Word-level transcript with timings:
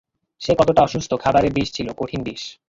সে 0.41 0.51
কতটা 0.59 0.81
অসুস্থ, 0.81 1.11
খাবারে 1.13 1.49
বিষ 1.49 1.67
ছিল, 1.73 1.87
কঠিন 1.97 2.21
বিষ। 2.23 2.41